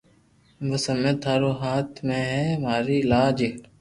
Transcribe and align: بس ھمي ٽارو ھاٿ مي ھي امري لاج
بس 0.69 0.83
ھمي 0.91 1.11
ٽارو 1.21 1.51
ھاٿ 1.61 1.89
مي 2.07 2.19
ھي 2.31 2.41
امري 2.59 2.97
لاج 3.11 3.39